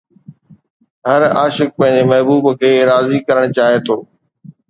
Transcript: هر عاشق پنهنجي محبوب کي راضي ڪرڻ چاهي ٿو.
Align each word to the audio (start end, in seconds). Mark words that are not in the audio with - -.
هر 1.07 1.21
عاشق 1.37 1.69
پنهنجي 1.79 2.03
محبوب 2.11 2.45
کي 2.61 2.71
راضي 2.91 3.19
ڪرڻ 3.27 3.45
چاهي 3.57 3.77
ٿو. 3.87 4.01